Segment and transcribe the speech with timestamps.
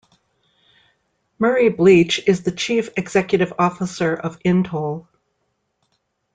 [1.37, 5.07] Murray Bleach is the Chief Executive Officer of Intoll.